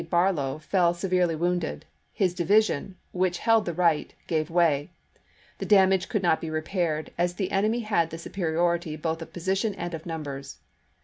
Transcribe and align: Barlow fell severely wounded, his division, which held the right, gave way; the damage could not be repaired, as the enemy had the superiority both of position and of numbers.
Barlow 0.09 0.57
fell 0.57 0.95
severely 0.95 1.35
wounded, 1.35 1.85
his 2.11 2.33
division, 2.33 2.95
which 3.11 3.37
held 3.37 3.65
the 3.67 3.73
right, 3.75 4.15
gave 4.25 4.49
way; 4.49 4.89
the 5.59 5.65
damage 5.67 6.09
could 6.09 6.23
not 6.23 6.41
be 6.41 6.49
repaired, 6.49 7.11
as 7.19 7.35
the 7.35 7.51
enemy 7.51 7.81
had 7.81 8.09
the 8.09 8.17
superiority 8.17 8.95
both 8.95 9.21
of 9.21 9.31
position 9.31 9.75
and 9.75 9.93
of 9.93 10.07
numbers. 10.07 10.57